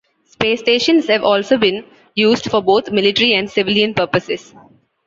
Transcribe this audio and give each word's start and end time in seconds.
Space 0.25 0.61
stations 0.61 1.05
have 1.09 1.21
also 1.21 1.59
been 1.59 1.85
used 2.15 2.49
for 2.49 2.59
both 2.63 2.89
military 2.91 3.35
and 3.35 3.47
civilian 3.47 3.93
purposes. 3.93 4.51